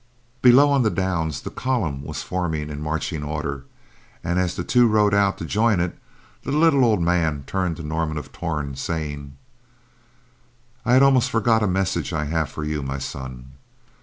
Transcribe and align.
Below, 0.41 0.71
on 0.71 0.81
the 0.81 0.89
downs, 0.89 1.41
the 1.41 1.51
column 1.51 2.01
was 2.01 2.23
forming 2.23 2.71
in 2.71 2.81
marching 2.81 3.21
order, 3.21 3.65
and 4.23 4.39
as 4.39 4.55
the 4.55 4.63
two 4.63 4.87
rode 4.87 5.13
out 5.13 5.37
to 5.37 5.45
join 5.45 5.79
it, 5.79 5.95
the 6.41 6.51
little 6.51 6.83
old 6.83 7.03
man 7.03 7.43
turned 7.45 7.77
to 7.77 7.83
Norman 7.83 8.17
of 8.17 8.31
Torn, 8.31 8.75
saying, 8.75 9.37
"I 10.83 10.93
had 10.93 11.03
almost 11.03 11.29
forgot 11.29 11.61
a 11.61 11.67
message 11.67 12.13
I 12.13 12.25
have 12.25 12.49
for 12.49 12.63
you, 12.63 12.81
my 12.81 12.97
son. 12.97 13.51